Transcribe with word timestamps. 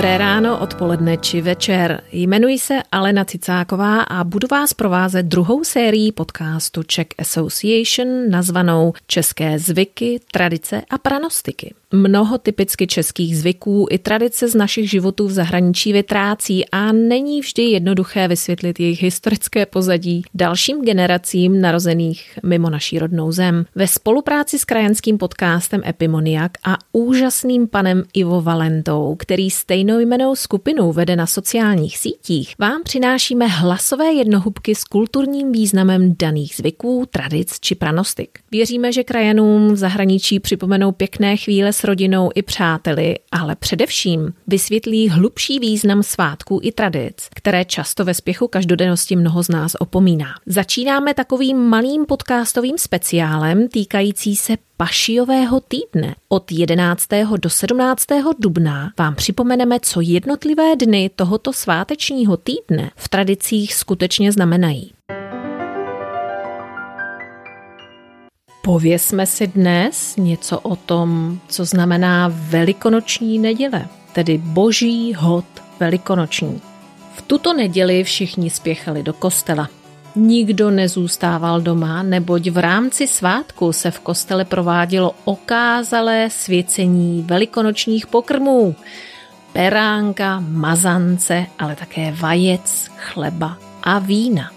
Dobré 0.00 0.18
ráno, 0.18 0.58
odpoledne 0.58 1.16
či 1.20 1.40
večer. 1.44 2.00
Jmenuji 2.12 2.58
se 2.58 2.74
Alena 2.92 3.24
Cicáková 3.24 4.00
a 4.00 4.24
budu 4.24 4.48
vás 4.50 4.74
provázet 4.74 5.26
druhou 5.26 5.64
sérií 5.64 6.12
podcastu 6.12 6.82
Czech 6.82 7.06
Association 7.18 8.30
nazvanou 8.30 8.92
České 9.06 9.58
zvyky, 9.58 10.20
tradice 10.32 10.82
a 10.90 10.98
pranostiky. 10.98 11.74
Mnoho 11.92 12.38
typicky 12.38 12.86
českých 12.86 13.38
zvyků 13.38 13.86
i 13.90 13.98
tradice 13.98 14.48
z 14.48 14.54
našich 14.54 14.90
životů 14.90 15.26
v 15.26 15.32
zahraničí 15.32 15.92
vytrácí 15.92 16.68
a 16.68 16.92
není 16.92 17.40
vždy 17.40 17.62
jednoduché 17.62 18.28
vysvětlit 18.28 18.80
jejich 18.80 19.02
historické 19.02 19.66
pozadí 19.66 20.22
dalším 20.34 20.84
generacím 20.84 21.60
narozených 21.60 22.38
mimo 22.42 22.70
naší 22.70 22.98
rodnou 22.98 23.32
zem. 23.32 23.64
Ve 23.74 23.86
spolupráci 23.86 24.58
s 24.58 24.64
krajanským 24.64 25.18
podcastem 25.18 25.82
Epimoniak 25.86 26.52
a 26.64 26.76
úžasným 26.92 27.68
panem 27.68 28.04
Ivo 28.14 28.40
Valentou, 28.40 29.16
který 29.18 29.50
stejnojmenou 29.90 30.34
skupinu 30.36 30.92
vede 30.92 31.16
na 31.16 31.26
sociálních 31.26 31.98
sítích, 31.98 32.54
vám 32.58 32.82
přinášíme 32.82 33.46
hlasové 33.46 34.12
jednohubky 34.12 34.74
s 34.74 34.84
kulturním 34.84 35.52
významem 35.52 36.14
daných 36.18 36.54
zvyků, 36.56 37.06
tradic 37.10 37.60
či 37.60 37.74
pranostik. 37.74 38.38
Věříme, 38.50 38.92
že 38.92 39.04
krajanům 39.04 39.72
v 39.72 39.76
zahraničí 39.76 40.40
připomenou 40.40 40.92
pěkné 40.92 41.36
chvíle 41.36 41.72
s 41.72 41.84
rodinou 41.84 42.30
i 42.34 42.42
přáteli, 42.42 43.16
ale 43.32 43.56
především 43.56 44.32
vysvětlí 44.46 45.08
hlubší 45.08 45.58
význam 45.58 46.02
svátků 46.02 46.60
i 46.62 46.72
tradic, 46.72 47.28
které 47.34 47.64
často 47.64 48.04
ve 48.04 48.14
spěchu 48.14 48.48
každodennosti 48.48 49.16
mnoho 49.16 49.42
z 49.42 49.48
nás 49.48 49.76
opomíná. 49.78 50.34
Začínáme 50.46 51.14
takovým 51.14 51.56
malým 51.56 52.06
podcastovým 52.06 52.78
speciálem 52.78 53.68
týkající 53.68 54.36
se 54.36 54.56
Pašiového 54.80 55.60
týdne. 55.60 56.14
Od 56.28 56.52
11. 56.52 57.08
do 57.36 57.50
17. 57.50 58.06
dubna 58.38 58.92
vám 58.98 59.14
připomeneme, 59.14 59.80
co 59.80 60.00
jednotlivé 60.00 60.76
dny 60.76 61.10
tohoto 61.16 61.52
svátečního 61.52 62.36
týdne 62.36 62.90
v 62.96 63.08
tradicích 63.08 63.74
skutečně 63.74 64.32
znamenají. 64.32 64.92
Pověsme 68.62 69.26
si 69.26 69.46
dnes 69.46 70.16
něco 70.16 70.60
o 70.60 70.76
tom, 70.76 71.40
co 71.48 71.64
znamená 71.64 72.28
velikonoční 72.32 73.38
neděle, 73.38 73.88
tedy 74.12 74.38
boží 74.38 75.14
hod 75.14 75.44
velikonoční. 75.80 76.60
V 77.14 77.22
tuto 77.22 77.52
neděli 77.52 78.04
všichni 78.04 78.50
spěchali 78.50 79.02
do 79.02 79.12
kostela. 79.12 79.79
Nikdo 80.16 80.70
nezůstával 80.70 81.60
doma, 81.60 82.02
neboť 82.02 82.48
v 82.48 82.58
rámci 82.58 83.06
svátku 83.06 83.72
se 83.72 83.90
v 83.90 84.00
kostele 84.00 84.44
provádělo 84.44 85.14
okázalé 85.24 86.28
svěcení 86.30 87.22
velikonočních 87.22 88.06
pokrmů. 88.06 88.74
Peránka, 89.52 90.40
mazance, 90.48 91.46
ale 91.58 91.76
také 91.76 92.12
vajec, 92.12 92.90
chleba 92.96 93.58
a 93.82 93.98
vína. 93.98 94.50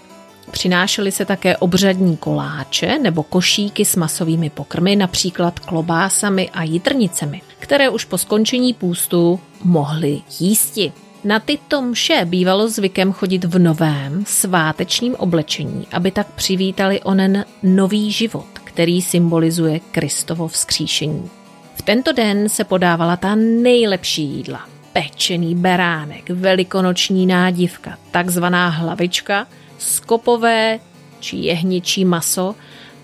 Přinášely 0.50 1.12
se 1.12 1.24
také 1.24 1.56
obřadní 1.56 2.16
koláče 2.16 2.98
nebo 2.98 3.22
košíky 3.22 3.84
s 3.84 3.96
masovými 3.96 4.50
pokrmy, 4.50 4.96
například 4.96 5.58
klobásami 5.60 6.50
a 6.50 6.62
jitrnicemi, 6.62 7.42
které 7.58 7.88
už 7.90 8.04
po 8.04 8.18
skončení 8.18 8.74
půstu 8.74 9.40
mohly 9.64 10.20
jísti. 10.40 10.92
Na 11.24 11.40
tyto 11.40 11.82
mše 11.82 12.24
bývalo 12.24 12.68
zvykem 12.68 13.12
chodit 13.12 13.44
v 13.44 13.58
novém 13.58 14.24
svátečním 14.26 15.14
oblečení, 15.14 15.86
aby 15.92 16.10
tak 16.10 16.32
přivítali 16.32 17.02
onen 17.02 17.44
nový 17.62 18.12
život, 18.12 18.46
který 18.64 19.02
symbolizuje 19.02 19.80
Kristovo 19.90 20.48
vzkříšení. 20.48 21.30
V 21.74 21.82
tento 21.82 22.12
den 22.12 22.48
se 22.48 22.64
podávala 22.64 23.16
ta 23.16 23.34
nejlepší 23.34 24.22
jídla. 24.22 24.68
Pečený 24.92 25.54
beránek, 25.54 26.30
velikonoční 26.30 27.26
nádivka, 27.26 27.98
takzvaná 28.10 28.68
hlavička– 28.68 29.46
skopové 29.78 30.78
či 31.20 31.36
jehničí 31.36 32.04
maso, 32.04 32.54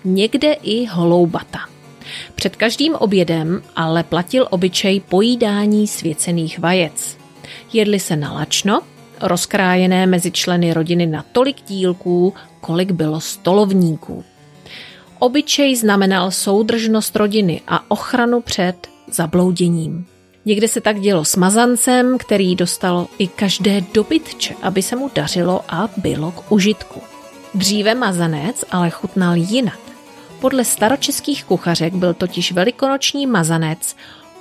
někde 0.03 0.53
i 0.53 0.85
holoubata. 0.85 1.59
Před 2.35 2.55
každým 2.55 2.95
obědem 2.95 3.61
ale 3.75 4.03
platil 4.03 4.47
obyčej 4.49 4.99
pojídání 4.99 5.87
svěcených 5.87 6.59
vajec. 6.59 7.20
Jedli 7.73 7.99
se 7.99 8.15
na 8.15 8.33
lačno, 8.33 8.81
rozkrájené 9.21 10.07
mezi 10.07 10.31
členy 10.31 10.73
rodiny 10.73 11.05
na 11.05 11.25
tolik 11.31 11.61
dílků, 11.67 12.33
kolik 12.61 12.91
bylo 12.91 13.21
stolovníků. 13.21 14.23
Obyčej 15.19 15.75
znamenal 15.75 16.31
soudržnost 16.31 17.15
rodiny 17.15 17.61
a 17.67 17.91
ochranu 17.91 18.41
před 18.41 18.87
zablouděním. 19.07 20.05
Někde 20.45 20.67
se 20.67 20.81
tak 20.81 20.99
dělo 20.99 21.25
s 21.25 21.35
mazancem, 21.35 22.17
který 22.17 22.55
dostal 22.55 23.07
i 23.17 23.27
každé 23.27 23.81
dobytče, 23.93 24.55
aby 24.61 24.81
se 24.81 24.95
mu 24.95 25.11
dařilo 25.15 25.61
a 25.69 25.89
bylo 25.97 26.31
k 26.31 26.51
užitku. 26.51 27.01
Dříve 27.53 27.95
mazanec 27.95 28.65
ale 28.71 28.89
chutnal 28.89 29.35
jinak. 29.35 29.79
Podle 30.39 30.65
staročeských 30.65 31.43
kuchařek 31.43 31.93
byl 31.93 32.13
totiž 32.13 32.51
velikonoční 32.51 33.27
mazanec 33.27 33.95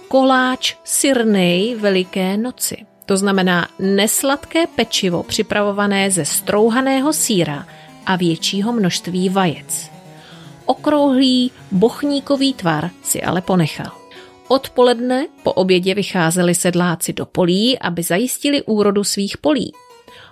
koláč 0.08 0.74
syrnej 0.84 1.74
Veliké 1.74 2.36
noci. 2.36 2.89
To 3.10 3.16
znamená 3.16 3.68
nesladké 3.78 4.66
pečivo 4.66 5.22
připravované 5.22 6.10
ze 6.10 6.24
strouhaného 6.24 7.12
síra 7.12 7.66
a 8.06 8.16
většího 8.16 8.72
množství 8.72 9.28
vajec. 9.28 9.90
Okrouhlý 10.66 11.50
bochníkový 11.70 12.54
tvar 12.54 12.90
si 13.02 13.22
ale 13.22 13.40
ponechal. 13.40 13.92
Odpoledne 14.48 15.26
po 15.42 15.52
obědě 15.52 15.94
vycházeli 15.94 16.54
sedláci 16.54 17.12
do 17.12 17.26
polí, 17.26 17.78
aby 17.78 18.02
zajistili 18.02 18.62
úrodu 18.62 19.04
svých 19.04 19.38
polí. 19.38 19.72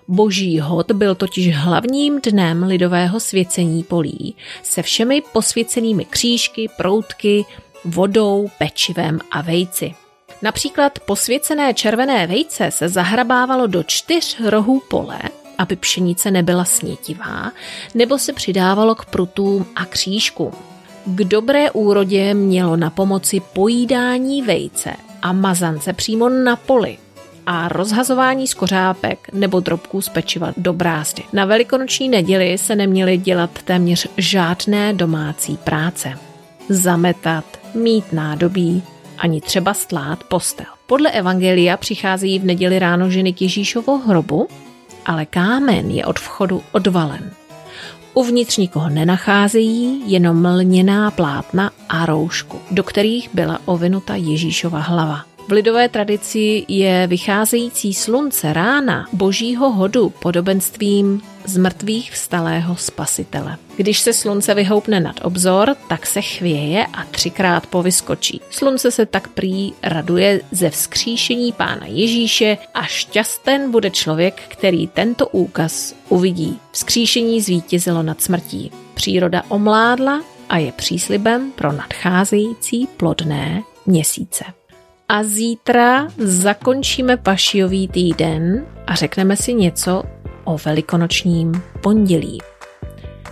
Boží 0.09 0.61
hod 0.61 0.93
byl 0.93 1.15
totiž 1.15 1.57
hlavním 1.57 2.21
dnem 2.21 2.63
lidového 2.63 3.21
svěcení 3.21 3.83
polí 3.83 4.37
se 4.63 4.83
všemi 4.83 5.23
posvěcenými 5.33 6.05
křížky, 6.05 6.71
proutky, 6.77 7.45
vodou, 7.85 8.51
pečivem 8.59 9.19
a 9.31 9.43
vejci. 9.43 9.95
Například 10.43 10.99
posvěcené 10.99 11.75
červené 11.75 12.27
vejce 12.27 12.71
se 12.71 12.89
zahrabávalo 12.89 13.67
do 13.67 13.83
čtyř 13.83 14.41
rohů 14.41 14.83
pole, 14.91 15.19
aby 15.59 15.77
pšenice 15.77 16.31
nebyla 16.31 16.65
snětivá, 16.65 17.53
nebo 17.95 18.19
se 18.19 18.33
přidávalo 18.33 18.95
k 18.95 19.05
prutům 19.05 19.67
a 19.77 19.85
křížkům. 19.85 20.53
K 21.07 21.25
dobré 21.25 21.71
úrodě 21.71 22.35
mělo 22.35 22.77
na 22.77 22.91
pomoci 22.91 23.41
pojídání 23.53 24.43
vejce 24.43 24.93
a 25.23 25.33
mazance 25.33 25.93
přímo 25.93 26.29
na 26.29 26.57
poli 26.57 26.99
a 27.47 27.69
rozhazování 27.69 28.47
z 28.47 28.55
kořápek 28.55 29.29
nebo 29.33 29.61
drobků 29.61 30.01
z 30.01 30.09
pečiva 30.09 30.53
do 30.57 30.73
brázdy. 30.73 31.23
Na 31.33 31.45
velikonoční 31.45 32.09
neděli 32.09 32.59
se 32.59 32.77
neměly 32.77 33.17
dělat 33.17 33.51
téměř 33.65 34.09
žádné 34.17 34.93
domácí 34.93 35.57
práce. 35.57 36.19
Zametat, 36.69 37.45
mít 37.75 38.13
nádobí, 38.13 38.83
ani 39.19 39.41
třeba 39.41 39.75
stlát 39.75 40.25
postel. 40.25 40.67
Podle 40.87 41.11
Evangelia 41.11 41.77
přicházejí 41.77 42.39
v 42.39 42.45
neděli 42.45 42.79
ráno 42.79 43.11
ženy 43.11 43.33
k 43.33 43.43
Ježíšovo 43.43 43.99
hrobu, 43.99 44.49
ale 45.07 45.27
kámen 45.27 45.91
je 45.91 46.07
od 46.07 46.19
vchodu 46.19 46.63
odvalen. 46.73 47.31
Uvnitř 48.15 48.57
nikoho 48.57 48.89
nenacházejí, 48.89 50.03
jenom 50.07 50.45
lněná 50.45 51.11
plátna 51.11 51.71
a 51.89 52.07
roušku, 52.07 52.59
do 52.71 52.83
kterých 52.83 53.31
byla 53.35 53.59
ovinuta 53.65 54.15
Ježíšova 54.15 54.79
hlava. 54.79 55.28
V 55.49 55.53
lidové 55.53 55.89
tradici 55.89 56.65
je 56.69 57.07
vycházející 57.07 57.95
slunce 57.95 58.53
rána 58.53 59.07
božího 59.13 59.73
hodu 59.73 60.11
podobenstvím 60.11 61.23
z 61.45 61.57
mrtvých 61.57 62.13
vstalého 62.13 62.77
spasitele. 62.77 63.57
Když 63.77 64.01
se 64.01 64.13
slunce 64.13 64.55
vyhoupne 64.55 65.01
nad 65.01 65.17
obzor, 65.25 65.77
tak 65.89 66.07
se 66.07 66.21
chvěje 66.23 66.87
a 66.87 67.05
třikrát 67.05 67.67
povyskočí. 67.67 68.41
Slunce 68.51 68.91
se 68.91 69.07
tak 69.07 69.29
prý 69.29 69.73
raduje 69.83 70.41
ze 70.51 70.71
vzkříšení 70.71 71.53
pána 71.53 71.87
Ježíše 71.87 72.59
a 72.75 72.83
šťasten 72.83 73.71
bude 73.71 73.91
člověk, 73.91 74.43
který 74.49 74.87
tento 74.87 75.29
úkaz 75.29 75.95
uvidí. 76.09 76.59
Vzkříšení 76.73 77.41
zvítězilo 77.41 78.03
nad 78.03 78.23
smrtí. 78.23 78.71
Příroda 78.95 79.43
omládla 79.49 80.23
a 80.49 80.59
je 80.59 80.73
příslibem 80.73 81.53
pro 81.53 81.73
nadcházející 81.73 82.87
plodné 82.97 83.63
měsíce. 83.87 84.45
A 85.11 85.23
zítra 85.23 86.09
zakončíme 86.19 87.17
pašiový 87.17 87.89
týden 87.89 88.67
a 88.87 88.95
řekneme 88.95 89.37
si 89.37 89.55
něco 89.55 90.03
o 90.45 90.59
velikonočním 90.65 91.63
pondělí. 91.81 92.39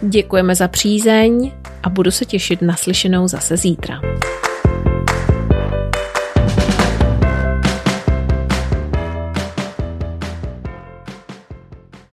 Děkujeme 0.03 0.55
za 0.55 0.69
přízeň 0.69 1.53
a 1.83 1.89
budu 1.89 2.11
se 2.11 2.25
těšit 2.25 2.63
na 2.63 2.77
slyšenou 2.77 3.29
zase 3.29 3.57
zítra. 3.57 4.01